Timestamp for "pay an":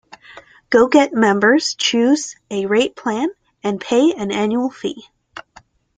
3.79-4.31